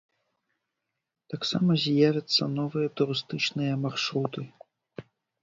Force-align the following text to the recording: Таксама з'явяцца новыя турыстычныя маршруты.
Таксама 1.33 1.71
з'явяцца 1.83 2.43
новыя 2.57 2.87
турыстычныя 3.01 3.73
маршруты. 3.85 4.41